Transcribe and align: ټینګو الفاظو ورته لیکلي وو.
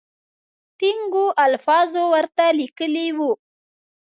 ټینګو 0.77 1.25
الفاظو 1.45 2.03
ورته 2.13 2.45
لیکلي 2.59 3.07
وو. 3.17 3.31